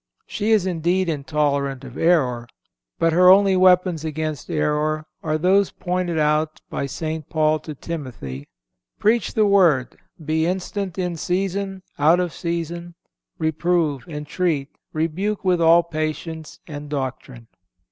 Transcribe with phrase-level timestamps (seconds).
[0.25, 2.47] She is indeed intolerant of error;
[2.97, 7.29] but her only weapons against error are those pointed out by St.
[7.29, 8.47] Paul to Timothy:
[8.97, 12.95] "Preach the word; be instant in season, out of season;
[13.37, 17.45] reprove, entreat; rebuke with all patience and doctrine."